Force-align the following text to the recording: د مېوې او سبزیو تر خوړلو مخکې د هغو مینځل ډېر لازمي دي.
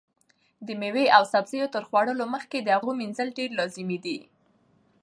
د 0.65 0.67
مېوې 0.81 1.05
او 1.17 1.23
سبزیو 1.33 1.71
تر 1.75 1.83
خوړلو 1.89 2.25
مخکې 2.35 2.57
د 2.61 2.67
هغو 2.75 2.91
مینځل 2.99 3.29
ډېر 3.37 3.49
لازمي 3.59 3.97
دي. 4.05 4.17